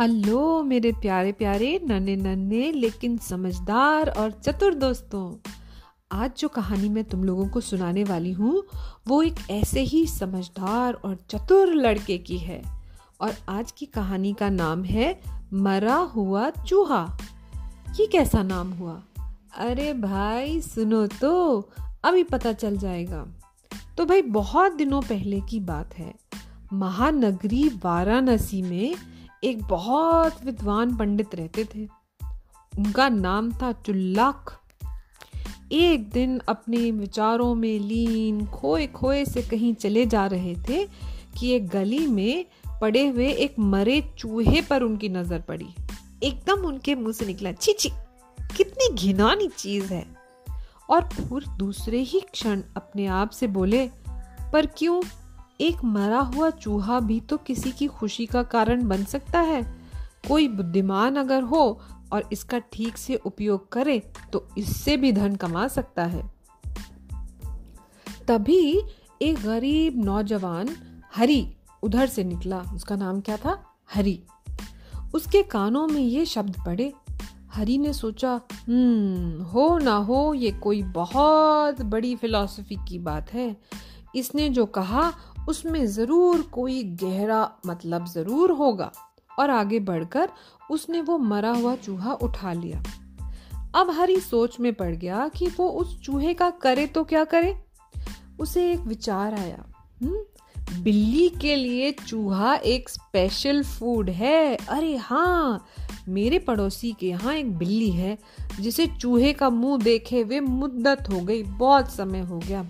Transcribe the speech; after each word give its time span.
Hello, 0.00 0.62
मेरे 0.62 0.92
प्यारे 0.92 1.32
प्यारे, 1.32 1.80
नन्हे 1.84 2.16
नन्हे, 2.16 2.72
लेकिन 2.72 3.18
समझदार 3.18 4.08
और 4.08 4.30
चतुर 4.30 4.74
दोस्तों। 4.74 5.48
आज 6.12 6.32
जो 6.38 6.48
कहानी 6.48 6.88
मैं 6.88 7.04
तुम 7.04 7.24
लोगों 7.24 7.48
को 7.48 7.60
सुनाने 7.60 8.04
वाली 8.04 8.32
हूँ, 8.32 8.62
वो 9.08 9.22
एक 9.22 9.34
ऐसे 9.50 9.80
ही 9.80 10.06
समझदार 10.06 10.94
और 10.94 11.18
चतुर 11.30 11.74
लड़के 11.74 12.18
की 12.18 12.38
है। 12.38 12.62
और 13.20 13.34
आज 13.48 13.72
की 13.72 13.86
कहानी 13.86 14.32
का 14.32 14.48
नाम 14.48 14.84
है 14.84 15.20
मरा 15.52 15.96
हुआ 15.96 16.50
चूहा। 16.50 17.18
ये 18.00 18.06
कैसा 18.06 18.42
नाम 18.42 18.72
हुआ? 18.72 19.02
अरे 19.58 19.92
भाई, 19.92 20.60
सुनो 20.60 21.06
तो 21.06 21.60
अभी 22.04 22.22
पता 22.22 22.52
चल 22.52 22.76
जाएगा। 22.76 23.26
तो 23.98 24.04
भाई, 24.04 24.22
बहुत 24.22 24.72
दिनों 24.72 25.02
पहले 25.02 25.40
की 25.40 25.60
बात 25.60 25.98
है। 25.98 26.14
महानगरी 26.72 27.68
वाराणसी 27.68 28.62
में 28.62 28.94
एक 29.46 29.62
बहुत 29.62 30.44
विद्वान 30.44 30.96
पंडित 30.96 31.34
रहते 31.34 31.64
थे। 31.64 31.84
उनका 32.78 33.08
नाम 33.08 33.52
था 33.52 33.72
चुल्लाख। 33.72 34.60
एक 35.72 36.10
दिन 36.10 36.40
अपने 36.48 36.90
विचारों 36.90 37.54
में 37.54 37.78
लीन 37.78 38.46
खोए 38.46 38.86
खोए 38.86 39.24
से 39.24 39.42
कहीं 39.42 39.74
चले 39.74 40.06
जा 40.06 40.26
रहे 40.26 40.56
थे 40.68 40.88
कि 41.38 41.50
एक 41.50 41.68
गली 41.68 42.06
में 42.06 42.46
पड़े 42.80 43.08
हुए 43.08 43.28
एक 43.28 43.58
मरे 43.58 44.14
चूहे 44.18 44.62
पर 44.62 44.82
उनकी 44.82 45.08
नज़र 45.08 45.40
पड़ी। 45.40 45.68
एकदम 46.22 46.66
उनके 46.66 46.94
मुँह 46.94 47.12
से 47.12 47.26
निकला, 47.26 47.52
छी 47.52 47.72
छी, 47.72 47.88
कितनी 48.56 48.94
घिनौनी 48.94 49.48
चीज़ 49.48 49.94
है। 49.94 50.16
और 50.90 51.08
फिर 51.08 51.48
दूसरे 51.48 51.98
ही 51.98 52.20
क्षण 52.20 52.62
अपने 52.76 53.06
आप 53.06 53.30
से 53.30 53.46
बोले, 53.46 53.90
पर 54.52 54.66
क्यों 54.66 55.02
एक 55.60 55.84
मरा 55.84 56.20
हुआ 56.20 56.50
चूहा 56.50 57.00
भी 57.00 57.20
तो 57.20 57.36
किसी 57.36 57.72
की 57.72 57.86
खुशी 57.86 58.26
का 58.26 58.42
कारण 58.42 58.88
बन 58.88 59.04
सकता 59.04 59.40
है। 59.40 59.62
कोई 60.28 60.48
बुद्धिमान 60.48 61.16
अगर 61.16 61.42
हो 61.42 61.80
और 62.12 62.28
इसका 62.32 62.58
ठीक 62.58 62.96
से 62.96 63.14
उपयोग 63.16 63.72
करे 63.72 63.98
तो 64.32 64.48
इससे 64.58 64.96
भी 64.96 65.12
धन 65.12 65.36
कमा 65.36 65.68
सकता 65.68 66.04
है। 66.04 66.22
तभी 68.28 68.82
एक 69.22 69.42
गरीब 69.42 70.04
नौजवान, 70.04 70.68
हरी, 71.14 71.56
उधर 71.82 72.06
से 72.06 72.24
निकला। 72.24 72.60
उसका 72.74 72.96
नाम 72.96 73.20
क्या 73.20 73.36
था? 73.36 73.58
हरी। 73.94 74.22
उसके 75.14 75.42
कानों 75.42 75.86
में 75.86 76.00
ये 76.00 76.24
शब्द 76.24 76.56
पड़े। 76.66 76.92
हरी 77.52 77.78
ने 77.78 77.92
सोचा 77.92 78.40
हम्म 78.68 79.42
हो 79.42 79.78
ना 79.78 79.96
हो, 79.96 80.34
ये 80.34 80.50
कोई 80.52 80.82
बहुत 80.82 81.82
बड़ी 81.82 82.16
फिलॉसफी 82.16 82.76
की 82.88 82.98
बात 82.98 83.32
है। 83.32 83.56
इसने 84.14 84.48
जो 84.48 84.66
कहा 84.66 85.12
उसमें 85.48 85.86
ज़रूर 85.86 86.42
कोई 86.42 86.82
गहरा 87.02 87.50
मतलब 87.66 88.06
ज़रूर 88.06 88.50
होगा। 88.50 88.90
और 89.30 89.50
आगे 89.50 89.80
बढ़कर 89.80 90.28
उसने 90.70 91.00
वो 91.00 91.18
मरा 91.18 91.50
हुआ 91.50 91.74
चूहा 91.76 92.12
उठा 92.12 92.52
लिया। 92.52 92.82
अब 93.74 93.90
हरी 93.90 94.16
सोच 94.20 94.58
में 94.60 94.72
पड़ 94.74 94.94
गया 94.94 95.28
कि 95.28 95.46
वो 95.48 95.68
उस 95.70 95.98
चूहे 96.00 96.34
का 96.34 96.50
करे 96.62 96.86
तो 96.86 97.04
क्या 97.04 97.24
करे? 97.24 97.56
उसे 98.40 98.70
एक 98.72 98.80
विचार 98.80 99.34
आया 99.34 99.64
हुँ? 100.02 100.08
हम्म, 100.08 100.82
बिल्ली 100.82 101.28
के 101.40 101.56
लिए 101.56 101.90
चूहा 101.92 102.54
एक 102.54 102.88
स्पेशल 102.88 103.62
फ़ूड 103.64 104.10
है। 104.10 104.56
अरे 104.56 104.96
हाँ 104.96 105.66
मेरे 106.08 106.38
पड़ोसी 106.38 106.92
के 106.92 107.06
यहाँ 107.06 107.34
एक 107.34 107.56
बिल्ली 107.58 107.90
है 107.90 108.16
जिसे 108.60 108.86
चूहे 108.86 109.32
का 109.32 109.50
मुँह 109.50 109.82
देखे 109.82 110.20
हुए 110.20 110.40
मुद्दत 110.40 111.08
हो 111.12 111.20
गई 111.20 111.42
बहुत 111.42 111.90
समय 111.90 112.20
हो 112.20 112.38
गया। 112.38 112.66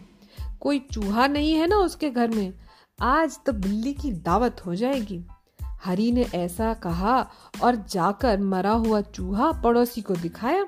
कोई 0.60 0.78
चूहा 0.92 1.26
नहीं 1.26 1.52
है 1.54 1.66
ना 1.66 1.76
उसके 1.76 2.10
घर 2.10 2.30
में? 2.30 2.52
आज 3.00 3.38
तो 3.46 3.52
बिल्ली 3.52 3.92
की 3.92 4.12
दावत 4.12 4.66
हो 4.66 4.74
जाएगी। 4.74 5.24
हरी 5.62 6.12
ने 6.12 6.22
ऐसा 6.22 6.74
कहा 6.74 7.30
और 7.62 7.76
जाकर 7.76 8.40
मरा 8.40 8.70
हुआ 8.70 9.00
चूहा 9.00 9.52
पड़ोसी 9.52 10.00
को 10.00 10.14
दिखाया। 10.14 10.64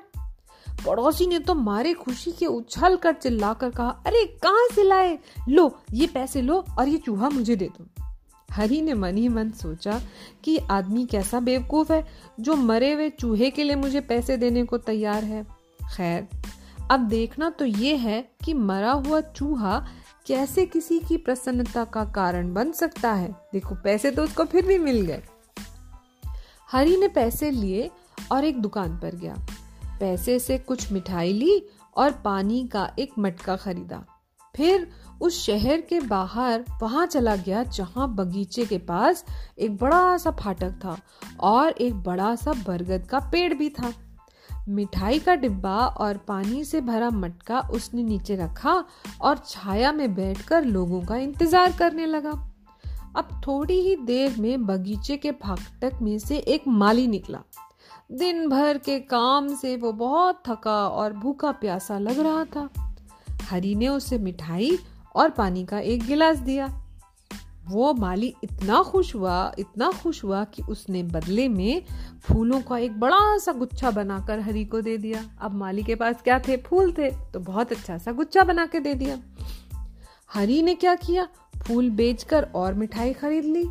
पड़ोसी 0.85 1.27
ने 1.27 1.39
तो 1.39 1.55
मारे 1.55 1.93
खुशी 1.93 2.31
के 2.31 2.45
उछल 2.45 2.95
कर 2.95 3.13
चिल्लाकर 3.13 3.69
कहा, 3.69 3.89
अरे, 3.89 4.25
कहाँ 4.25 4.67
से 4.75 4.83
लाए? 4.83 5.19
लो, 5.49 5.79
ये 5.91 6.07
पैसे 6.07 6.41
लो 6.41 6.65
और 6.79 6.87
ये 6.87 6.97
चूहा 6.97 7.29
मुझे 7.29 7.55
दे 7.55 7.69
दो। 7.81 8.03
हरी 8.51 8.81
ने 8.81 8.93
मन 8.93 9.17
ही 9.17 9.27
मन 9.27 9.51
सोचा 9.51 10.01
कि 10.43 10.57
आदमी 10.57 11.05
कैसा 11.05 11.39
बेवकूफ़ 11.39 11.93
है 11.93 12.07
जो 12.39 12.55
मरे 12.55 12.93
हुए 12.93 13.09
चूहे 13.09 13.49
के 13.49 13.63
लिए 13.63 13.75
मुझे 13.75 14.01
पैसे 14.01 14.37
देने 14.37 14.63
को 14.63 14.77
तैयार 14.77 15.23
है। 15.23 15.43
खैर, 15.95 16.27
अब 16.91 16.99
देखना 16.99 17.49
तो 17.49 17.65
ये 17.65 17.95
है 17.95 18.31
कि 18.45 18.53
मरा 18.53 18.91
हुआ 18.91 19.21
चूहा 19.21 19.87
कैसे 20.29 20.65
किसी 20.65 20.99
की 20.99 21.17
प्रसन्नता 21.17 21.85
का 21.85 22.05
कारण 22.05 22.53
बन 22.53 22.71
सकता 22.71 23.13
है? 23.13 23.35
देखो, 23.53 23.75
पैसे 23.75 24.11
तो 24.11 24.23
उसको 24.23 24.43
फिर 24.43 24.65
भी 24.65 24.77
मिल 24.77 25.01
गए। 25.01 25.23
हरी 26.71 26.97
ने 26.97 27.07
पैसे 27.07 27.51
लिए 27.51 27.91
और 28.31 28.43
एक 28.43 28.61
दुकान 28.61 28.97
पर 28.97 29.15
गया। 29.15 29.35
पैसे 29.99 30.39
से 30.39 30.57
कुछ 30.57 30.91
मिठाई 30.91 31.33
ली 31.33 31.65
और 31.97 32.11
पानी 32.11 32.67
का 32.67 32.95
एक 32.99 33.11
मटका 33.19 33.55
खरीदा। 33.55 34.05
फिर 34.55 34.91
उस 35.21 35.45
शहर 35.45 35.81
के 35.81 35.99
बाहर 35.99 36.65
वहाँ 36.81 37.05
चला 37.05 37.35
गया, 37.35 37.63
जहाँ 37.63 38.15
बगीचे 38.15 38.65
के 38.65 38.77
पास 38.77 39.25
एक 39.59 39.77
बड़ा 39.77 40.17
सा 40.17 40.31
फाटक 40.31 40.71
था 40.71 40.97
और 41.39 41.71
एक 41.71 41.93
बड़ा 41.93 42.35
सा 42.35 42.53
बरगद 42.53 43.07
का 43.07 43.19
पेड़ 43.19 43.53
भी 43.53 43.69
था। 43.69 43.93
मिठाई 44.67 45.19
का 45.19 45.35
डिब्बा 45.35 45.77
और 45.85 46.17
पानी 46.17 46.63
से 46.63 46.81
भरा 46.81 47.09
मटका 47.09 47.59
उसने 47.59 48.03
नीचे 48.03 48.35
रखा 48.35 48.83
और 49.21 49.37
छाया 49.37 49.91
में 49.91 50.15
बैठकर 50.15 50.65
लोगों 50.65 51.01
का 51.01 51.15
इंतज़ार 51.15 51.71
करने 51.71 52.05
लगा। 52.05 52.31
अब 53.15 53.41
थोड़ी 53.47 53.79
ही 53.81 53.95
देर 53.95 54.35
में 54.39 54.65
बगीचे 54.65 55.17
के 55.17 55.31
फाटक 55.31 56.01
में 56.01 56.19
से 56.19 56.37
एक 56.37 56.67
माली 56.67 57.07
निकला। 57.07 57.39
दिन 58.11 58.49
भर 58.49 58.77
के 58.77 58.99
काम 58.99 59.55
से 59.55 59.75
वो 59.77 59.91
बहुत 59.91 60.43
थका 60.47 60.87
और 60.87 61.13
भूखा 61.13 61.51
प्यासा 61.51 61.97
लग 61.99 62.19
रहा 62.19 62.45
था। 62.45 62.69
हरी 63.49 63.75
ने 63.75 63.87
उसे 63.87 64.17
मिठाई 64.17 64.77
और 65.15 65.29
पानी 65.29 65.65
का 65.65 65.79
एक 65.79 66.05
गिलास 66.05 66.37
दिया। 66.37 66.67
वो 67.69 67.93
माली 67.93 68.33
इतना 68.43 68.81
खुश 68.83 69.13
हुआ, 69.15 69.53
इतना 69.59 69.91
खुश 69.91 70.23
हुआ 70.23 70.43
कि 70.43 70.63
उसने 70.63 71.03
बदले 71.03 71.47
में 71.47 71.83
फूलों 72.21 72.61
का 72.61 72.77
एक 72.77 72.99
बड़ा 72.99 73.37
सा 73.37 73.51
गुच्छा 73.51 73.91
बनाकर 73.91 74.39
हरी 74.39 74.65
को 74.65 74.81
दे 74.81 74.97
दिया। 74.97 75.23
अब 75.41 75.53
माली 75.53 75.83
के 75.83 75.95
पास 75.95 76.21
क्या 76.23 76.39
थे? 76.39 76.57
फूल 76.57 76.91
थे 76.91 77.09
तो 77.31 77.39
बहुत 77.39 77.71
अच्छा 77.71 77.97
सा 77.97 78.11
गुच्छा 78.11 78.43
बना 78.43 78.65
के 78.65 78.79
दे 78.79 78.93
दिया। 78.93 79.19
हरी 80.33 80.61
ने 80.61 80.75
क्या 80.75 80.95
किया? 80.95 81.27
फूल 81.57 81.89
बेचकर 81.89 82.47
और 82.55 82.73
मिठाई 82.73 83.13
खरीद 83.13 83.45
ली 83.45 83.65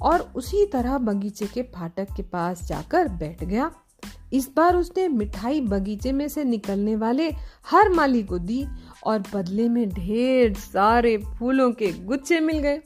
और 0.00 0.20
उसी 0.36 0.64
तरह 0.66 0.98
बगीचे 0.98 1.46
के 1.46 1.62
फाटक 1.62 2.14
के 2.16 2.22
पास 2.22 2.64
जाकर 2.64 3.08
बैठ 3.08 3.44
गया। 3.44 3.70
इस 4.32 4.48
बार 4.56 4.76
उसने 4.76 5.08
मिठाई 5.08 5.60
बगीचे 5.60 6.12
में 6.12 6.28
से 6.28 6.44
निकलने 6.44 6.96
वाले 6.96 7.28
हर 7.70 7.90
माली 7.90 8.22
को 8.22 8.38
दी 8.38 8.64
और 9.06 9.22
बदले 9.34 9.68
में 9.68 9.88
ढेर 9.88 10.54
सारे 10.54 11.16
फूलों 11.38 11.70
के 11.72 11.92
गुच्छे 11.92 12.40
मिल 12.40 12.58
गए। 12.58 12.80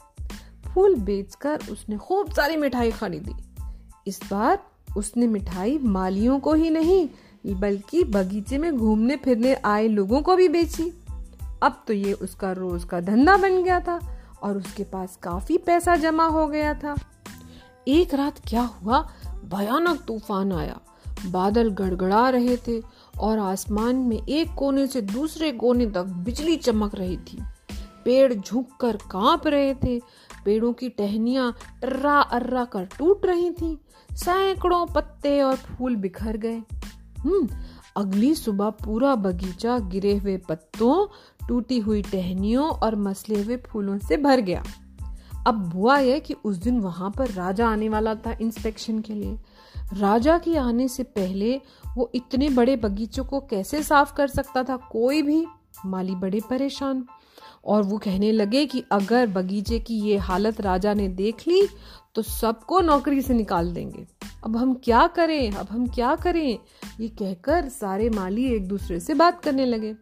फूल 0.74 0.94
बेचकर 0.94 1.58
उसने 1.70 1.96
खूब 1.96 2.32
सारी 2.32 2.56
मिठाई 2.56 2.90
खरीदी। 2.90 3.32
इस 4.06 4.20
बार 4.30 4.58
उसने 4.96 5.26
मिठाई 5.26 5.78
मालियों 5.78 6.38
को 6.40 6.54
ही 6.54 6.70
नहीं, 6.70 7.08
बल्कि 7.46 8.04
बगीचे 8.04 8.58
में 8.58 8.76
घूमने 8.76 9.16
फिरने 9.16 9.54
आए 9.54 9.88
लोगों 9.88 10.22
को 10.22 10.36
भी 10.36 10.48
बेची। 10.48 10.92
अब 11.62 11.84
तो 11.86 11.92
ये 11.92 12.12
उसका 12.12 12.52
रोज 12.52 12.84
का 12.84 13.00
धंधा 13.00 13.36
बन 13.36 13.62
गया 13.62 13.80
था 13.80 14.00
और 14.42 14.56
उसके 14.56 14.84
पास 14.84 15.18
काफ़ी 15.22 15.58
पैसा 15.58 15.96
जमा 15.96 16.26
हो 16.26 16.46
गया 16.46 16.74
था। 16.74 16.94
एक 17.88 18.14
रात 18.14 18.40
क्या 18.48 18.62
हुआ? 18.62 19.08
भयानक 19.44 20.02
तूफ़ान 20.06 20.52
आया। 20.52 20.80
बादल 21.26 21.70
गड़गड़ा 21.70 22.28
रहे 22.28 22.56
थे 22.56 22.82
और 23.20 23.38
आसमान 23.38 23.96
में 23.96 24.26
एक 24.26 24.54
कोने 24.54 24.86
से 24.86 25.00
दूसरे 25.00 25.52
कोने 25.52 25.86
तक 25.86 26.04
बिजली 26.04 26.56
चमक 26.56 26.94
रही 26.94 27.16
थी। 27.16 27.42
पेड़ 28.04 28.34
झुक 28.34 28.68
कर 28.80 28.96
काँप 28.96 29.46
रहे 29.46 29.74
थे 29.74 30.00
पेड़ों 30.48 30.72
की 30.72 30.88
टहनियाँ 30.88 31.56
टर्रा 31.82 32.20
अर्रा 32.20 32.64
कर 32.64 32.84
टूट 32.84 33.26
रही 33.26 33.50
थीं। 33.50 33.76
सैकड़ों 34.16 34.86
पत्ते 34.86 35.42
और 35.42 35.56
फूल 35.56 35.96
बिखर 35.96 36.36
गए। 36.36 36.62
हम्म 37.18 37.48
अगली 37.96 38.34
सुबह 38.34 38.70
पूरा 38.70 39.14
बगीचा 39.14 39.78
गिरे 39.78 40.16
हुए 40.16 40.36
पत्तों, 40.36 41.06
टूटी 41.48 41.78
हुई 41.78 42.02
टहनियों 42.02 42.68
और 42.70 42.96
मसले 42.96 43.42
हुए 43.42 43.56
फूलों 43.56 43.98
से 43.98 44.16
भर 44.16 44.40
गया। 44.40 44.64
अब 45.46 45.72
हुआ 45.74 45.98
यह 45.98 46.18
कि 46.18 46.34
उस 46.44 46.56
दिन 46.56 46.80
वहाँ 46.80 47.10
पर 47.10 47.30
राजा 47.30 47.68
आने 47.68 47.88
वाला 47.88 48.14
था 48.14 48.38
इंस्पेक्शन 48.40 48.98
के 48.98 49.12
लिए। 49.12 49.38
राजा 49.92 50.38
के 50.38 50.56
आने 50.56 50.88
से 50.88 51.02
पहले 51.02 51.60
वो 51.96 52.10
इतने 52.14 52.48
बड़े 52.48 52.76
बगीचों 52.76 53.24
को 53.24 53.40
कैसे 53.40 53.82
साफ़ 53.82 54.14
कर 54.14 54.28
सकता 54.28 54.62
था? 54.62 54.76
कोई 54.76 55.22
भी। 55.22 55.46
माली 55.86 56.14
बड़े 56.14 56.40
परेशान। 56.50 57.06
और 57.68 57.82
वो 57.82 57.98
कहने 57.98 58.30
लगे 58.32 58.64
कि 58.66 58.82
अगर 58.92 59.26
बगीचे 59.26 59.78
की 59.78 60.00
ये 60.00 60.16
हालत 60.18 60.60
राजा 60.60 60.94
ने 60.94 61.08
देख 61.08 61.46
ली 61.48 61.66
तो 62.14 62.22
सबको 62.22 62.80
नौकरी 62.80 63.22
से 63.22 63.34
निकाल 63.34 63.72
देंगे। 63.72 64.06
अब 64.44 64.56
हम 64.56 64.72
क्या 64.74 65.06
करें? 65.06 65.50
अब 65.50 65.66
हम 65.70 65.86
क्या 65.86 66.14
करें? 66.14 66.58
ये 67.00 67.08
कहकर 67.08 67.68
सारे 67.68 68.08
माली 68.10 68.44
एक 68.54 68.66
दूसरे 68.68 69.00
से 69.00 69.14
बात 69.14 69.42
करने 69.42 69.66
लगे। 69.66 69.94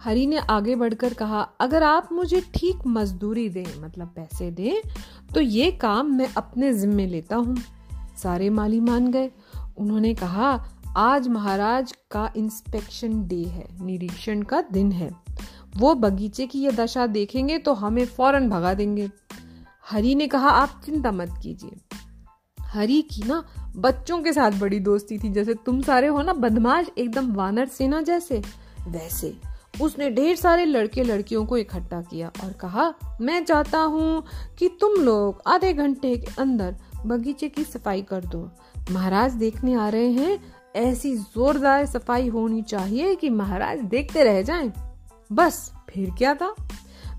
हरी 0.00 0.26
ने 0.26 0.38
आगे 0.38 0.74
बढ़कर 0.76 1.14
कहा, 1.14 1.40
अगर 1.60 1.82
आप 1.82 2.08
मुझे 2.12 2.40
ठीक 2.54 2.86
मजदूरी 2.86 3.48
दें 3.48 3.80
मतलब 3.80 4.12
पैसे 4.16 4.50
दें 4.50 4.80
तो 5.34 5.40
ये 5.40 5.70
काम 5.72 6.12
मैं 6.12 6.28
अपने 6.36 6.72
जिम्मे 6.74 7.06
लेता 7.06 7.36
हूँ। 7.36 7.56
सारे 8.22 8.50
माली 8.50 8.80
मान 8.80 9.10
गए। 9.10 9.30
उन्होंने 9.78 10.14
कहा, 10.14 10.52
आज 10.96 11.28
महाराज 11.28 11.92
का 12.10 12.30
इंस्पेक्शन 12.36 13.26
डे 13.28 13.42
है, 13.44 13.66
निरीक्षण 13.80 14.42
का 14.42 14.60
दिन 14.72 14.92
है। 14.92 15.10
वो 15.78 15.94
बगीचे 15.94 16.46
की 16.46 16.60
यह 16.60 16.70
दशा 16.70 17.06
देखेंगे 17.06 17.58
तो 17.58 17.72
हमें 17.74 18.04
फ़ौरन 18.06 18.48
भगा 18.50 18.74
देंगे। 18.74 19.10
हरी 19.86 20.14
ने 20.14 20.26
कहा, 20.26 20.48
आप 20.48 20.80
चिंता 20.84 21.12
मत 21.12 21.34
कीजिए। 21.42 21.80
हरी 22.58 23.00
की 23.02 23.22
ना 23.22 23.42
बच्चों 23.76 24.18
के 24.18 24.32
साथ 24.32 24.58
बड़ी 24.60 24.78
दोस्ती 24.80 25.18
थी, 25.18 25.28
जैसे 25.28 25.54
तुम 25.66 25.80
सारे 25.82 26.06
हो 26.06 26.22
ना, 26.22 26.32
बदमाश 26.32 26.86
एकदम 26.98 27.32
वानर 27.32 27.66
सेना 27.66 28.00
जैसे। 28.02 28.42
वैसे 28.88 29.34
उसने 29.80 30.10
ढेर 30.10 30.36
सारे 30.36 30.64
लड़के 30.64 31.02
लड़कियों 31.02 31.44
को 31.46 31.56
इकट्ठा 31.56 32.00
किया 32.02 32.30
और 32.44 32.52
कहा, 32.52 32.92
मैं 33.20 33.44
चाहता 33.44 33.78
हूँ 33.78 34.22
कि 34.58 34.68
तुम 34.80 34.94
लोग 35.02 35.42
आधे 35.46 35.72
घंटे 35.72 36.16
के 36.16 36.40
अंदर 36.42 36.76
बगीचे 37.06 37.48
की 37.48 37.64
सफ़ाई 37.64 38.02
कर 38.02 38.24
दो। 38.24 38.50
महाराज 38.90 39.32
देखने 39.34 39.74
आ 39.74 39.88
रहे 39.88 40.10
हैं, 40.10 40.38
ऐसी 40.76 41.16
जोरदार 41.16 41.86
सफ़ाई 41.86 42.28
होनी 42.28 42.62
चाहिए 42.62 43.14
कि 43.14 43.30
महाराज 43.30 43.80
देखते 43.80 44.24
रह 44.24 44.42
जाएँ। 44.42 44.72
बस, 45.30 45.72
फिर 45.90 46.10
क्या 46.18 46.34
था? 46.34 46.54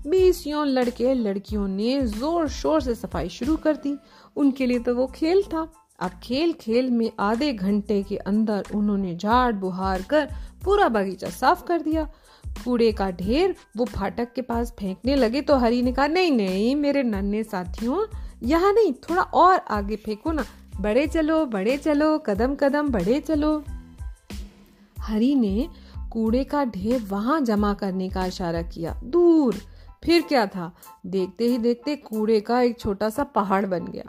बीस 0.06 0.46
यों 0.46 0.66
लड़के 0.66 1.14
लड़कियों 1.14 1.68
ने 1.68 2.00
ज़ोर 2.06 2.48
शोर 2.48 2.80
से 2.80 2.94
सफ़ाई 2.94 3.28
शुरू 3.28 3.56
कर 3.56 3.76
दी। 3.76 3.96
उनके 4.36 4.66
लिए 4.66 4.78
तो 4.78 4.94
वो 4.94 5.06
खेल 5.06 5.42
था। 5.42 5.66
अब 6.00 6.10
खेल 6.22 6.52
खेल 6.52 6.90
में 6.90 7.10
आधे 7.20 7.52
घंटे 7.52 8.02
के 8.02 8.16
अंदर 8.16 8.64
उन्होंने 8.74 9.14
झाड़ 9.16 9.52
बुहार 9.54 10.02
कर 10.02 10.28
पूरा 10.64 10.88
बगीचा 10.88 11.30
साफ़ 11.30 11.64
कर 11.64 11.82
दिया। 11.82 12.04
कूड़े 12.64 12.92
का 12.92 13.10
ढेर 13.10 13.54
वो 13.76 13.84
फाटक 13.84 14.32
के 14.32 14.42
पास 14.42 14.74
फेंकने 14.78 15.16
लगे 15.16 15.40
तो 15.40 15.56
हरी 15.56 15.82
ने 15.82 15.92
कहा, 15.92 16.06
नहीं 16.06 16.30
नहीं, 16.30 16.76
मेरे 16.76 17.02
नन्हे 17.02 17.42
साथियों, 17.44 18.04
यहाँ 18.42 18.72
नहीं, 18.72 18.92
थोड़ा 18.92 19.22
और 19.22 19.58
आगे 19.70 19.96
फेंको 19.96 20.32
ना। 20.32 20.44
बड़े 20.80 21.06
चलो 21.06 21.44
बड़े 21.46 21.76
चलो, 21.76 22.18
कदम 22.18 22.54
कदम, 22.54 22.88
बड़े 22.88 23.20
चलो। 23.20 23.64
हरी 25.00 25.34
ने 25.34 25.68
कूड़े 26.12 26.44
का 26.44 26.64
ढेर 26.64 27.02
वहाँ 27.02 27.40
जमा 27.40 27.74
करने 27.74 28.08
का 28.08 28.24
इशारा 28.26 28.62
किया। 28.62 29.00
दूर। 29.04 29.56
फिर 30.04 30.22
क्या 30.22 30.46
था? 30.46 30.72
देखते 31.06 31.44
ही 31.44 31.58
देखते 31.58 31.96
कूड़े 31.96 32.40
का 32.40 32.60
एक 32.60 32.78
छोटा 32.78 33.10
सा 33.10 33.24
पहाड़ 33.24 33.66
बन 33.66 33.84
गया। 33.84 34.04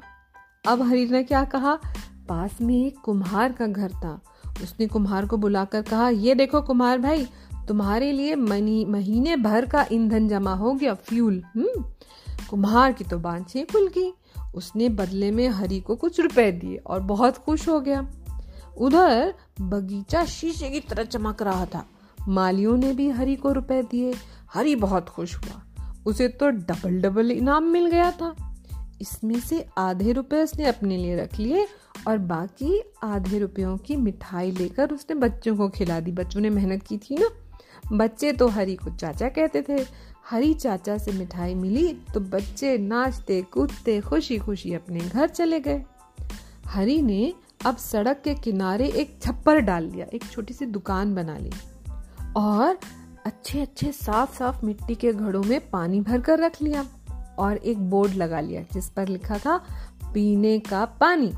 अब 0.72 0.82
हरी 0.82 1.06
ने 1.06 1.24
क्या 1.24 1.44
कहा? 1.44 1.80
पास 2.30 2.62
में 2.62 2.86
एक 2.86 2.98
कुम्हार 2.98 3.52
का 3.52 3.68
घर 3.68 3.92
था। 3.92 4.22
उसने 4.64 4.88
कुम्हार 4.88 5.26
को 5.26 5.38
बुलाकर 5.38 5.82
कहा, 5.82 6.10
ये 6.10 6.36
देखो 6.36 6.62
कुम्हार 6.62 7.00
भाई, 7.00 7.28
तुम्हारे 7.68 8.12
लिए 8.12 8.36
महीने 8.36 9.36
भर 9.36 9.66
का 9.66 9.86
ईंधन 9.92 10.28
जमा 10.28 10.54
हो 10.54 10.74
गया, 10.74 10.94
फ्यूल 10.94 11.44
हम्म? 11.56 11.86
कुम्हार 12.50 12.94
की 12.94 13.04
तो 13.04 13.20
बांछे 13.20 13.64
खुल 13.64 13.88
गई। 13.88 14.14
उसने 14.56 14.90
बदले 14.90 15.32
में 15.32 15.50
हरी 15.50 15.80
को 15.80 15.96
कुछ 15.96 16.20
रुपए 16.20 16.52
दिए 16.52 16.78
और 16.78 17.00
बहुत 17.00 17.38
खुश 17.38 17.70
हो 17.70 17.80
गया। 17.80 18.08
उधर 18.78 19.34
बगीचा 19.62 20.26
शीशे 20.26 20.70
की 20.70 20.80
तरह 20.80 21.04
चमक 21.04 21.42
रहा 21.42 21.66
था। 21.66 21.86
मालियों 22.28 22.78
ने 22.78 22.94
भी 22.94 23.10
हरी 23.10 23.36
को 23.36 23.52
रुपए 23.52 23.84
दिए। 23.84 24.14
हरी 24.54 24.76
बहुत 24.76 25.10
खुश 25.10 25.36
हुआ। 25.36 25.64
उसे 26.06 26.28
तो 26.28 26.50
डबल 26.50 27.02
डबल 27.02 27.32
इनाम 27.32 27.64
मिल 27.64 27.86
गया 27.86 28.12
था। 28.12 28.56
इसमें 29.02 29.40
से 29.40 29.68
आधे 29.78 30.12
रुपए 30.12 30.44
उसने 30.44 30.66
अपने 30.66 30.98
लिए 30.98 31.16
रख 31.16 31.40
लिए 31.40 31.68
और 32.08 32.18
बाकी 32.18 32.82
आधे 33.04 33.40
रुपयों 33.40 33.78
की 33.78 33.96
मिठाई 33.96 34.52
लेकर 34.52 34.92
उसने 34.92 35.16
बच्चों 35.16 35.58
को 35.58 35.70
खिला 35.70 36.00
दी। 36.00 36.12
बच्चों 36.12 36.42
ने 36.42 36.50
मेहनत 36.50 36.84
की 36.84 36.98
थी 36.98 37.18
ना। 37.18 37.30
बच्चे 37.94 38.34
तो 38.34 38.48
हरी 38.48 38.76
को 38.76 38.90
चाचा 38.90 39.30
कहते 39.30 39.62
थे। 39.70 39.86
हरी 40.30 40.54
चाचा 40.54 40.98
से 40.98 41.12
मिठाई 41.12 41.56
मिली 41.56 41.94
तो 42.14 42.20
बच्चे 42.20 42.78
नाचते, 42.78 43.42
कूदते 43.42 44.02
खुशी 44.02 44.38
खुशी 44.38 44.74
अपने 44.74 45.00
घर 45.00 45.30
चले 45.30 45.60
गए। 45.60 45.84
हरी 46.68 47.02
ने 47.02 47.34
अब 47.66 47.78
सड़क 47.78 48.22
के 48.24 48.34
किनारे 48.34 48.88
एक 48.88 49.18
छप्पर 49.22 49.60
डाल 49.60 49.84
लिया, 49.84 50.06
एक 50.14 50.24
छोटी 50.24 50.54
सी 50.54 50.66
दुकान 50.66 51.14
बना 51.16 51.38
ली 51.38 51.52
और 52.36 52.80
अच्छे 53.26 53.62
अच्छे 53.62 53.92
साफ़ 53.92 54.38
साफ़ 54.38 54.66
मिट्टी 54.66 54.96
के 54.96 55.14
घड़ों 55.14 55.44
में 55.44 55.70
पानी 55.70 56.02
भर 56.02 56.22
कर 56.22 56.40
रख 56.40 56.62
लिया 56.62 56.86
और 57.40 57.58
एक 57.58 57.80
बोर्ड 57.80 58.14
लगा 58.14 58.40
लिया 58.40 58.62
जिस 58.74 58.90
पर 58.90 59.08
लिखा 59.08 59.38
था, 59.38 59.58
पीने 60.14 60.60
का 60.60 60.86
पानी। 60.86 61.32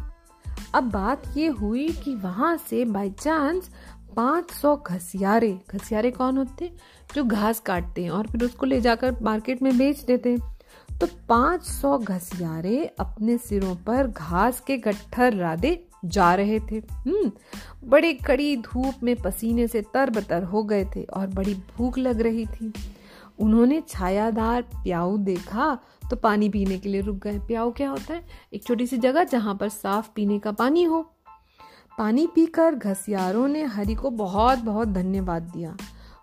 अब 0.73 0.83
बात 0.83 1.23
ये 1.37 1.47
हुई 1.47 1.89
कि 1.89 2.15
वहाँ 2.15 2.57
से 2.69 2.85
बाई 2.85 3.09
चांस 3.09 3.69
पाँच 4.15 4.51
सौ 4.51 4.75
घसियारे 4.77 5.59
घसियारे 5.69 6.11
कौन 6.11 6.37
होते? 6.37 6.73
जो 7.15 7.23
घास 7.23 7.59
काटते 7.59 8.03
हैं 8.03 8.11
और 8.11 8.27
फिर 8.27 8.43
उसको 8.43 8.65
ले 8.65 8.81
जाकर 8.81 9.15
मार्केट 9.21 9.61
में 9.61 9.77
बेच 9.77 10.03
देते 10.03 10.31
हैं। 10.31 10.97
तो 10.99 11.07
पाँच 11.29 11.63
सौ 11.63 11.97
घसियारे 11.97 12.85
अपने 12.99 13.37
सिरों 13.37 13.75
पर 13.75 14.07
घास 14.07 14.59
के 14.59 14.77
गट्ठर 14.77 15.33
राधे 15.33 15.87
जा 16.05 16.33
रहे 16.35 16.59
थे। 16.59 16.75
हम्म 16.75 17.31
बड़े 17.83 18.13
कड़ी 18.13 18.55
धूप 18.57 19.03
में 19.03 19.15
पसीने 19.15 19.67
से 19.67 19.81
तरबतर 19.93 20.43
हो 20.43 20.63
गए 20.63 20.85
थे 20.85 21.03
और 21.03 21.27
बड़ी 21.27 21.53
भूख 21.53 21.97
लग 21.97 22.21
रही 22.21 22.45
थी। 22.45 22.73
उन्होंने 23.39 23.81
छायादार 23.87 24.61
प्याऊ 24.61 25.17
देखा 25.17 25.77
तो 26.09 26.15
पानी 26.15 26.49
पीने 26.49 26.77
के 26.77 26.89
लिए 26.89 27.01
रुक 27.01 27.17
गए। 27.17 27.39
प्याऊ 27.39 27.71
क्या 27.71 27.89
होता 27.89 28.13
है? 28.13 28.25
एक 28.53 28.63
छोटी 28.63 28.87
सी 28.87 28.97
जगह 28.97 29.23
जहाँ 29.23 29.55
पर 29.55 29.69
साफ़ 29.69 30.09
पीने 30.15 30.39
का 30.39 30.51
पानी 30.51 30.83
हो। 30.83 31.01
पानी 31.97 32.27
पीकर 32.27 32.75
घसियारों 32.75 33.47
ने 33.47 33.63
हरि 33.63 33.95
को 33.95 34.09
बहुत 34.09 34.59
बहुत 34.59 34.87
धन्यवाद 34.87 35.41
दिया। 35.41 35.77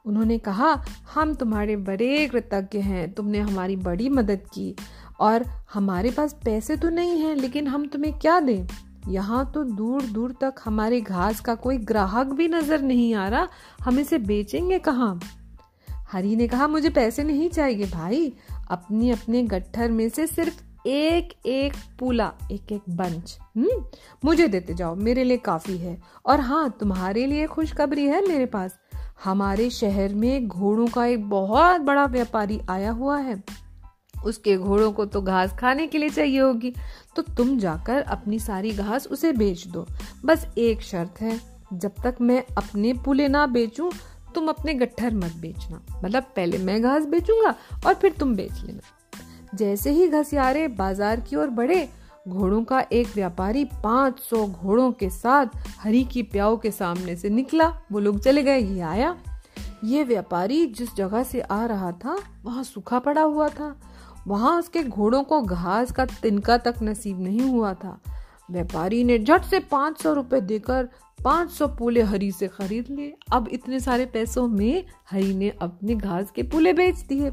उन्होंने 0.06 0.38
कहा, 0.38 0.82
हम 1.14 1.34
तुम्हारे 1.34 1.76
बड़े 1.76 2.28
कृतज्ञ 2.28 2.78
हैं। 2.78 3.12
तुमने 3.12 3.38
हमारी 3.38 3.76
बड़ी 3.76 4.08
मदद 4.08 4.40
की 4.54 4.74
और 5.20 5.44
हमारे 5.74 6.10
पास 6.10 6.36
पैसे 6.44 6.76
तो 6.76 6.88
नहीं 6.88 7.18
हैं, 7.18 7.34
लेकिन 7.34 7.66
हम 7.66 7.86
तुम्हें 7.86 8.18
क्या 8.18 8.40
दें? 8.40 8.66
यहाँ 9.08 9.50
तो 9.54 9.64
दूर 9.64 10.02
दूर 10.02 10.32
तक 10.40 10.54
हमारे 10.64 11.00
घास 11.00 11.40
का 11.40 11.54
कोई 11.54 11.78
ग्राहक 11.78 12.26
भी 12.26 12.48
नज़र 12.48 12.82
नहीं 12.82 13.14
आ 13.14 13.28
रहा। 13.28 13.48
हम 13.84 13.98
इसे 13.98 14.18
बेचेंगे 14.18 14.78
कहाँ? 14.78 15.20
हरी 16.12 16.36
ने 16.36 16.48
कहा, 16.48 16.68
मुझे 16.68 16.90
पैसे 16.90 17.24
नहीं 17.24 17.48
चाहिए 17.48 17.86
भाई। 17.86 18.32
अपनी 18.70 19.10
अपने 19.10 19.42
गट्ठर 19.42 19.90
में 19.90 20.08
से 20.08 20.26
सिर्फ़ 20.26 20.62
एक 20.86 21.46
एक 21.46 21.72
पूला 21.98 22.32
एक 22.52 22.72
एक 22.72 22.82
बंच 22.90 23.38
हम्म? 23.56 23.84
मुझे 24.24 24.48
देते 24.48 24.74
जाओ, 24.74 24.94
मेरे 24.94 25.24
लिए 25.24 25.36
काफ़ी 25.36 25.78
है। 25.78 26.02
और 26.26 26.40
हाँ 26.40 26.76
तुम्हारे 26.80 27.26
लिए 27.26 27.46
खुशखबरी 27.46 28.04
है 28.04 28.28
मेरे 28.28 28.46
पास। 28.46 28.78
हमारे 29.24 29.70
शहर 29.70 30.14
में 30.14 30.48
घोड़ों 30.48 30.86
का 30.86 31.06
एक 31.06 31.28
बहुत 31.30 31.80
बड़ा 31.80 32.04
व्यापारी 32.04 32.60
आया 32.70 32.90
हुआ 32.90 33.18
है। 33.18 33.44
उसके 34.24 34.56
घोड़ों 34.56 34.92
को 34.92 35.04
तो 35.04 35.22
घास 35.22 35.56
खाने 35.58 35.86
के 35.86 35.98
लिए 35.98 36.08
चाहिए 36.08 36.40
होगी। 36.40 36.74
तो 37.16 37.22
तुम 37.22 37.58
जाकर 37.58 38.02
अपनी 38.02 38.38
सारी 38.38 38.70
घास 38.70 39.06
उसे 39.06 39.32
बेच 39.32 39.66
दो। 39.66 39.86
बस 40.24 40.46
एक 40.58 40.82
शर्त 40.82 41.20
है, 41.20 41.40
जब 41.72 41.92
तक 42.04 42.16
मैं 42.20 42.44
अपने 42.58 42.92
पुले 42.92 43.28
ना 43.28 43.46
बेचूं, 43.46 43.90
तुम 44.34 44.48
अपने 44.48 44.74
गट्ठर 44.74 45.14
मत 45.14 45.32
बेचना। 45.36 45.80
मतलब 46.04 46.22
पहले 46.22 46.58
मैं 46.58 46.82
घास 46.82 47.06
बेचूँगा 47.06 47.54
और 47.86 47.94
फिर 47.94 48.12
तुम 48.12 48.36
बेच 48.36 48.62
लेना। 48.64 48.80
जैसे 49.54 49.90
ही 49.90 50.08
घसियारे 50.08 50.68
बाज़ार 50.68 51.20
की 51.20 51.36
ओर 51.36 51.48
बढ़े, 51.48 51.88
घोड़ों 52.28 52.62
का 52.64 52.84
एक 52.92 53.06
व्यापारी 53.14 53.64
500 53.64 54.46
घोड़ों 54.46 54.92
के 54.92 55.10
साथ 55.10 55.46
हरी 55.78 56.04
की 56.04 56.22
प्याऊ 56.22 56.56
के 56.56 56.70
सामने 56.70 57.16
से 57.16 57.28
निकला। 57.28 57.68
वो 57.92 57.98
लोग 57.98 58.20
चले 58.20 58.42
गए, 58.42 58.58
ये 58.58 58.80
आया। 58.80 59.16
ये 59.84 60.04
व्यापारी 60.04 60.66
जिस 60.66 60.94
जगह 60.96 61.22
से 61.22 61.40
आ 61.40 61.64
रहा 61.66 61.92
था, 61.92 62.16
वहाँ 62.44 62.64
सूखा 62.64 62.98
पड़ा 62.98 63.22
हुआ 63.22 63.48
था। 63.48 63.80
वहाँ 64.26 64.58
उसके 64.58 64.82
घोड़ों 64.82 65.22
को 65.22 65.42
घास 65.42 65.92
का 65.92 66.04
तिनका 66.04 66.58
तक 66.58 66.74
नसीब 66.82 67.20
नहीं 67.20 67.40
हुआ 67.40 67.74
था। 67.74 68.00
व्यापारी 68.50 69.04
ने 69.04 69.18
झट 69.18 69.42
से 69.42 69.60
पाँच 69.60 70.02
सौ 70.02 70.12
रुपए 70.12 70.40
देकर 70.40 70.88
पाँच 71.24 71.50
सौ 71.50 71.68
पुले 71.68 72.02
हरी 72.02 72.32
से 72.32 72.48
खरीद 72.48 72.86
लिए। 72.90 73.16
अब 73.32 73.48
इतने 73.48 73.80
सारे 73.80 74.06
पैसों 74.06 74.48
में 74.48 74.84
हरी 75.10 75.34
ने 75.34 75.50
अपने 75.50 75.94
घास 75.94 76.30
के 76.30 76.42
पुले 76.42 76.72
बेच 76.72 76.96
दिए। 76.96 77.32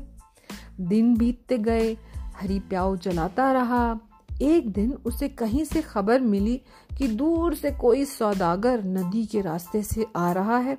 दिन 0.79 1.17
बीतते 1.17 1.57
गए, 1.57 1.97
हरी 2.15 2.59
प्याऊ 2.59 2.95
चलाता 2.95 3.51
रहा। 3.51 3.99
एक 4.41 4.71
दिन 4.71 4.97
उसे 5.05 5.27
कहीं 5.27 5.65
से 5.65 5.81
खबर 5.81 6.21
मिली 6.21 6.61
कि 6.97 7.07
दूर 7.07 7.55
से 7.55 7.71
कोई 7.71 8.05
सौदागर 8.05 8.83
नदी 8.83 9.25
के 9.25 9.41
रास्ते 9.41 9.81
से 9.83 10.05
आ 10.15 10.31
रहा 10.31 10.57
है। 10.57 10.77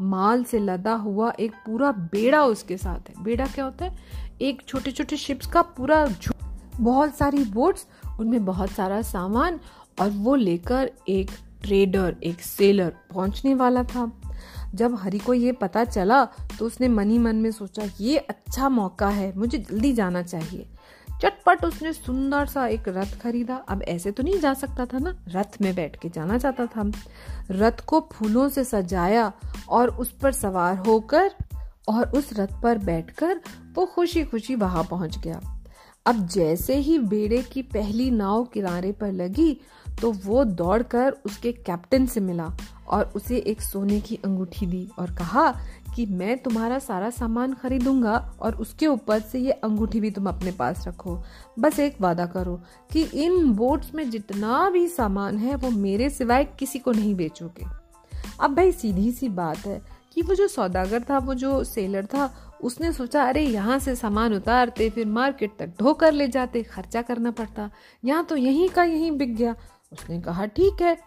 माल 0.00 0.44
से 0.44 0.58
लदा 0.58 0.94
हुआ 0.94 1.32
एक 1.40 1.52
पूरा 1.52 1.92
बेड़ा 1.92 2.44
उसके 2.44 2.76
साथ 2.76 3.08
है। 3.08 3.14
बेड़ा 3.22 3.46
क्या 3.46 3.64
होता 3.64 3.84
है? 3.84 3.98
एक 4.42 4.62
छोटे 4.68 4.90
छोटे 4.90 5.16
शिप्स 5.16 5.46
का 5.46 5.62
पूरा 5.62 6.06
बहुत 6.76 7.16
सारी 7.16 7.44
बोट्स 7.44 7.86
उनमें 8.20 8.44
बहुत 8.44 8.70
सारा 8.70 9.00
सामान 9.02 9.58
और 10.00 10.10
वो 10.10 10.34
लेकर 10.34 10.90
एक 11.08 11.30
ट्रेडर 11.62 12.16
एक 12.22 12.40
सेलर 12.40 12.92
पहुँचने 13.12 13.54
वाला 13.54 13.82
था। 13.84 14.10
जब 14.74 14.94
हरी 14.94 15.18
को 15.18 15.34
ये 15.34 15.52
पता 15.52 15.84
चला 15.84 16.24
तो 16.58 16.66
उसने 16.66 16.88
मनी 16.88 17.18
मन 17.18 17.36
में 17.36 17.50
सोचा, 17.52 17.82
ये 18.00 18.18
अच्छा 18.18 18.68
मौका 18.68 19.08
है, 19.08 19.32
मुझे 19.36 19.58
जल्दी 19.58 19.92
जाना 19.92 20.22
चाहिए। 20.22 20.66
चटपट 21.22 21.64
उसने 21.64 21.92
सुंदर 21.92 22.46
सा 22.46 22.66
एक 22.66 22.88
रथ 22.88 23.18
खरीदा। 23.22 23.54
अब 23.68 23.82
ऐसे 23.82 24.10
तो 24.10 24.22
नहीं 24.22 24.38
जा 24.40 24.52
सकता 24.54 24.86
था 24.86 24.98
ना? 24.98 25.16
रथ 25.28 25.60
में 25.60 25.74
बैठ 25.74 25.96
के 25.96 26.08
जाना 26.08 26.38
चाहता 26.38 26.66
था। 26.66 26.90
रथ 27.50 27.80
को 27.86 28.00
फूलों 28.12 28.48
से 28.48 28.64
सजाया 28.64 29.32
और 29.68 29.88
उस 29.90 30.12
पर 30.12 30.32
सवार 30.32 30.76
होकर 30.78 31.30
और 31.88 32.10
उस 32.10 32.30
रथ 32.32 32.60
पर 32.62 32.78
बैठकर 32.78 33.40
वो 33.74 33.86
खुशी 33.86 34.24
खुशी 34.24 34.54
वहाँ 34.54 34.84
पहुँच 34.84 35.18
गया। 35.18 35.40
अब 36.06 36.26
जैसे 36.26 36.76
ही 36.76 36.98
बेड़े 36.98 37.42
की 37.42 37.62
पहली 37.62 38.10
नाव 38.10 38.44
किनारे 38.44 38.92
पर 38.92 39.12
लगी 39.12 39.60
तो 40.00 40.10
वो 40.24 40.44
दौड़कर 40.44 41.16
उसके 41.26 41.52
कैप्टन 41.52 42.06
से 42.06 42.20
मिला 42.20 42.56
और 42.88 43.12
उसे 43.16 43.36
एक 43.36 43.62
सोने 43.62 44.00
की 44.00 44.18
अंगूठी 44.24 44.66
दी 44.66 44.88
और 44.98 45.10
कहा 45.14 45.50
कि 45.96 46.06
मैं 46.06 46.38
तुम्हारा 46.38 46.78
सारा 46.78 47.10
सामान 47.10 47.54
खरीदूँगा 47.54 48.16
और 48.40 48.54
उसके 48.54 48.86
ऊपर 48.86 49.20
से 49.20 49.38
ये 49.38 49.50
अंगूठी 49.50 50.00
भी 50.00 50.10
तुम 50.10 50.28
अपने 50.28 50.52
पास 50.52 50.86
रखो। 50.88 51.22
बस 51.58 51.78
एक 51.78 52.00
वादा 52.00 52.26
करो 52.26 52.60
कि 52.92 53.02
इन 53.02 53.52
बोट्स 53.52 53.94
में 53.94 54.10
जितना 54.10 54.70
भी 54.70 54.86
सामान 54.88 55.38
है, 55.38 55.54
वो 55.54 55.70
मेरे 55.70 56.10
सिवाय 56.10 56.44
किसी 56.58 56.78
को 56.78 56.92
नहीं 56.92 57.14
बेचोगे। 57.14 57.66
अब 58.40 58.54
भाई 58.54 58.72
सीधी 58.72 59.12
सी 59.12 59.28
बात 59.28 59.66
है 59.66 59.82
कि 60.14 60.22
वो 60.22 60.34
जो 60.34 60.48
सौदागर 60.48 61.02
था, 61.02 61.18
वो 61.18 61.34
जो 61.34 61.64
सेलर 61.64 62.06
था, 62.06 62.54
उसने 62.62 62.92
सोचा, 62.92 63.24
अरे, 63.24 63.42
यहाँ 63.42 63.78
से 63.78 63.96
सामान 63.96 64.34
उतारते, 64.34 64.90
फिर 64.90 65.06
मार्केट 65.06 65.52
तक 65.58 65.70
ढोकर 65.80 66.12
ले 66.12 66.28
जाते, 66.28 66.62
खर्चा 66.62 67.02
करना 67.02 67.30
पड़ता। 67.30 67.70
यहाँ 68.04 68.24
तो 68.24 68.36
यहीं 68.36 68.68
का 68.68 68.84
यहीं 68.84 69.12
बिक 69.12 69.36
गया। 69.36 69.54
उसने 69.92 70.20
कहा, 70.20 70.46
ठीक 70.46 70.82
है। 70.82 70.98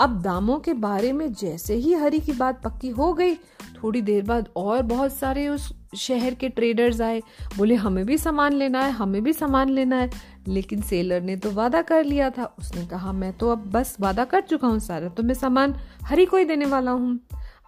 अब 0.00 0.22
दामों 0.22 0.58
के 0.58 0.74
बारे 0.74 1.12
में 1.12 1.32
जैसे 1.32 1.74
ही 1.74 1.92
हरी 1.92 2.20
की 2.20 2.32
बात 2.32 2.62
पक्की 2.62 2.88
हो 2.88 3.12
गई, 3.12 3.34
थोड़ी 3.82 4.02
देर 4.02 4.24
बाद 4.24 4.48
और 4.56 4.82
बहुत 4.82 5.12
सारे 5.12 5.48
उस 5.48 5.72
शहर 5.96 6.34
के 6.34 6.48
ट्रेडर्स 6.48 7.00
आए। 7.00 7.22
बोले, 7.56 7.74
हमें 7.74 8.06
भी 8.06 8.18
सामान 8.18 8.52
लेना 8.52 8.82
है, 8.82 8.90
हमें 8.90 9.22
भी 9.22 9.32
सामान 9.32 9.68
लेना 9.68 9.96
है। 9.96 10.10
लेकिन 10.48 10.82
सेलर 10.82 11.20
ने 11.20 11.36
तो 11.36 11.50
वादा 11.50 11.82
कर 11.82 12.04
लिया 12.04 12.30
था। 12.30 12.56
उसने 12.58 12.86
कहा, 12.86 13.12
मैं 13.12 13.32
तो 13.32 13.50
अब 13.50 13.70
बस 13.70 13.96
वादा 14.00 14.24
कर 14.24 14.40
चुका 14.40 14.68
हूँ, 14.68 14.78
सारा 14.78 15.08
तो 15.08 15.22
मैं 15.22 15.34
सामान 15.34 15.74
हरी 16.02 16.26
को 16.26 16.36
ही 16.36 16.44
देने 16.44 16.66
वाला 16.66 16.90
हूँ। 16.90 17.20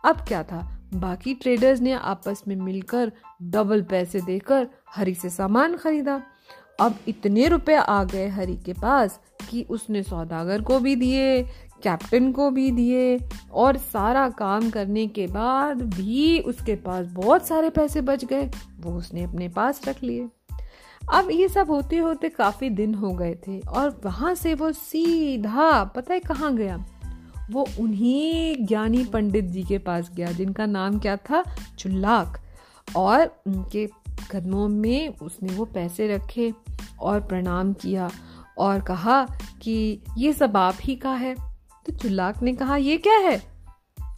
अब 0.05 0.17
क्या 0.17 0.43
था? 0.43 0.81
बाकी 0.95 1.35
ट्रेडर्स 1.35 1.81
ने 1.81 1.93
आपस 1.93 2.43
में 2.49 2.57
मिलकर 2.57 3.13
डबल 3.43 3.83
पैसे 3.83 4.21
देकर 4.21 4.69
हरी 4.97 5.15
से 5.15 5.31
सामान 5.31 5.77
खरीदा। 5.77 6.23
अब 6.81 6.99
इतने 7.09 7.49
रुपए 7.49 7.75
आ 7.75 8.05
गए 8.05 8.29
हरी 8.29 8.57
के 8.57 8.73
पास 8.73 9.21
कि 9.51 9.67
उसने 9.71 10.03
सौदागर 10.03 10.63
को 10.63 10.79
भी 10.79 10.97
दिए 10.97 11.43
कैप्टन 11.83 12.33
को 12.33 12.51
भी 12.51 12.71
दिए 12.71 13.19
और 13.53 13.77
सारा 13.77 14.29
काम 14.31 14.71
करने 14.71 15.07
के 15.07 15.27
बाद 15.27 15.83
भी 15.83 16.41
उसके 16.41 16.75
पास 16.75 17.07
बहुत 17.07 17.47
सारे 17.47 17.71
पैसे 17.71 18.01
बच 18.01 18.25
गए। 18.25 18.51
वो 18.81 18.93
उसने 18.93 19.23
अपने 19.23 19.49
पास 19.49 19.81
रख 19.89 20.03
लिए। 20.03 20.29
अब 21.15 21.29
ये 21.31 21.49
सब 21.49 21.71
होते 21.71 21.97
होते 21.97 22.29
काफ़ी 22.29 22.71
दिन 22.71 22.95
हो 22.95 23.13
गए 23.13 23.39
थे 23.49 23.61
और 23.61 24.01
वहाँ 24.05 24.35
से 24.35 24.55
वो 24.55 24.73
सीधा, 24.73 25.85
पता 25.85 26.15
है 26.15 26.21
कहाँ 26.21 26.57
गया? 26.57 26.85
वो 27.51 27.67
उन्हीं 27.81 28.67
ज्ञानी 28.67 29.05
पंडित 29.05 29.45
जी 29.45 29.63
के 29.63 29.79
पास 29.79 30.11
गया, 30.15 30.33
जिनका 30.33 30.67
नाम 30.67 30.99
क्या 30.99 31.17
था? 31.17 31.45
चुल्लाक। 31.79 32.41
और 32.97 33.43
उनके 33.47 33.89
कदमों 34.31 34.69
में 34.69 35.09
उसने 35.09 35.55
वो 35.55 35.65
पैसे 35.65 36.09
रखे 36.09 36.53
और 37.01 37.21
प्रणाम 37.21 37.73
किया 37.73 38.11
और 38.59 38.81
कहा 38.81 39.25
कि 39.63 40.03
ये 40.19 40.33
सब 40.33 40.57
आप 40.57 40.77
ही 40.81 40.97
का 40.97 41.13
है। 41.13 41.35
तो 41.87 41.93
चुल्लाक 41.93 42.43
ने 42.43 42.55
कहा, 42.55 42.77
ये 42.77 42.97
क्या 42.97 43.19
है? 43.19 43.43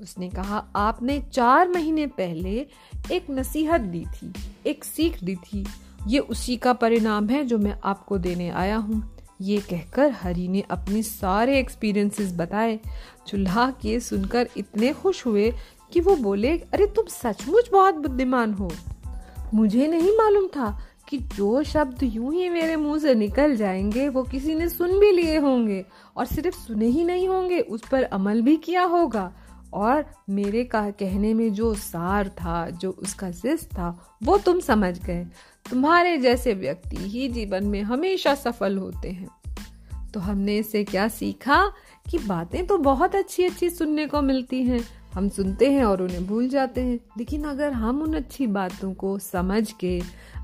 उसने 0.01 0.29
कहा, 0.29 0.67
आपने 0.77 1.21
चार 1.21 1.69
महीने 1.69 2.07
पहले 2.07 2.67
एक 3.13 3.27
नसीहत 3.31 3.81
दी 3.81 4.05
थी, 4.05 4.33
एक 4.67 4.85
सीख 4.85 5.25
दी 5.25 5.37
थी। 5.37 5.67
ये 6.07 6.19
उसी 6.19 6.57
का 6.57 6.73
परिणाम 6.73 7.29
है 7.29 7.45
जो 7.45 7.59
मैं 7.59 7.77
आपको 7.85 8.19
देने 8.19 8.49
आया 8.49 8.77
हूँ। 8.77 9.12
ये 9.43 9.59
कहकर 9.59 10.11
हरी 10.11 10.49
ने 10.49 10.65
अपने 10.71 11.03
सारे 11.03 11.59
एक्सपीरियंसेस 11.59 12.33
बताए। 12.37 12.81
चूल्हा 13.27 13.71
के 13.71 14.01
सुनकर 14.01 14.49
इतने 14.57 14.93
खुश 14.93 15.27
हुए 15.27 15.55
कि 15.93 16.01
वो 16.01 16.17
बोले, 16.17 16.59
अरे, 16.59 16.87
तुम 16.87 17.05
सचमुच 17.09 17.71
बहुत 17.73 17.95
बुद्धिमान 17.95 18.53
हो। 18.53 18.73
मुझे 19.55 19.87
नहीं 19.87 20.11
मालूम 20.11 20.47
था 20.47 20.81
कि 21.09 21.19
जो 21.19 21.63
शब्द 21.63 22.03
यूँ 22.03 22.35
ही 22.35 22.49
मेरे 22.49 22.77
मुँह 22.77 22.99
से 22.99 23.15
निकल 23.15 23.57
जाएँगे, 23.57 24.09
वो 24.09 24.23
किसी 24.23 24.55
ने 24.55 24.69
सुन 24.69 24.99
भी 25.01 25.13
लिए 25.13 25.39
होंगे 25.39 25.85
और 26.17 26.27
सिर्फ़ 26.27 26.57
सुने 26.57 26.87
ही 26.87 27.05
नहीं 27.05 27.29
होंगे, 27.29 27.61
उस 27.61 27.89
पर 27.89 28.03
अमल 28.03 28.43
भी 28.43 28.57
किया 28.57 28.85
होगा। 28.85 29.33
और 29.75 30.07
मेरे 30.31 30.65
का 30.65 30.91
कहने 30.91 31.35
में 31.35 31.55
जो 31.55 31.75
सार 31.75 32.29
था, 32.29 32.71
जो 32.71 32.91
उसका 32.91 33.31
जिस 33.31 33.65
था, 33.67 34.17
वो 34.23 34.39
तुम 34.39 34.61
समझ 34.61 35.05
गए। 35.05 35.27
तुम्हारे 35.71 36.19
जैसे 36.19 36.55
व्यक्ति 36.55 36.97
ही 36.97 37.29
जीवन 37.29 37.65
में 37.65 37.83
हमेशा 37.83 38.35
सफल 38.35 38.79
होते 38.79 39.11
हैं। 39.11 39.29
तो 40.15 40.21
हमने 40.21 40.57
इससे 40.57 40.85
क्या 40.85 41.09
सीखा 41.09 41.73
कि 42.11 42.19
बातें 42.19 42.67
तो 42.67 42.79
बहुत 42.79 43.15
अच्छी 43.15 43.45
अच्छी 43.45 43.71
सुनने 43.71 44.07
को 44.07 44.23
मिलती 44.23 44.63
हैं। 44.63 44.85
हम 45.15 45.29
सुनते 45.29 45.73
हैं 45.73 45.85
और 45.85 46.03
उन्हें 46.03 46.27
भूल 46.27 46.49
जाते 46.49 46.81
हैं। 46.81 47.01
लेकिन 47.19 47.45
अगर 47.45 47.73
हम 47.73 48.03
उन 48.03 48.15
अच्छी 48.15 48.47
बातों 48.47 48.95
को 48.95 49.19
समझ 49.19 49.73
के 49.73 50.03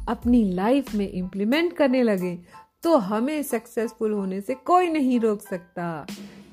अपनी 0.08 0.52
लाइफ 0.52 0.94
में 0.94 1.12
इम्प्लीमेंट 1.12 1.72
करने 1.72 2.02
लगे 2.02 2.38
तो 2.82 2.96
हमें 2.96 3.42
सक्सेसफुल 3.42 4.12
होने 4.12 4.40
से 4.40 4.54
कोई 4.54 4.86
नहीं 4.86 5.20
रोक 5.20 5.42
सकता। 5.42 6.06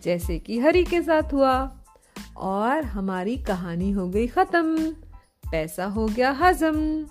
जैसे 0.03 0.39
कि 0.39 0.59
हरी 0.59 0.83
के 0.83 1.01
साथ 1.01 1.33
हुआ। 1.33 1.81
और 2.37 2.83
हमारी 2.83 3.37
कहानी 3.37 3.91
हो 3.91 4.09
गई 4.09 4.27
खत्म। 4.27 4.91
पैसा 5.51 5.85
हो 5.85 6.05
गया 6.05 6.31
हजम। 6.31 7.05